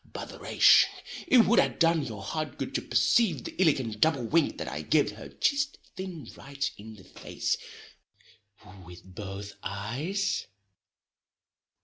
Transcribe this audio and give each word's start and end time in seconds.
Botheration! 0.03 0.89
it 1.27 1.45
wud 1.45 1.59
ha 1.59 1.67
done 1.67 2.01
your 2.03 2.23
heart 2.23 2.57
good 2.57 2.73
to 2.73 2.81
percave 2.81 3.43
the 3.43 3.53
illigant 3.61 3.99
double 4.01 4.23
wink 4.23 4.57
that 4.57 4.67
I 4.67 4.81
gived 4.81 5.11
her 5.11 5.29
jist 5.29 5.77
thin 5.95 6.27
right 6.35 6.71
in 6.75 6.95
the 6.95 7.03
face 7.03 7.55
with 8.83 9.03
both 9.05 9.53
eyes. 9.61 10.47